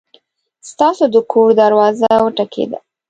[0.69, 2.79] ستاسو د کور دروازه وټکېده!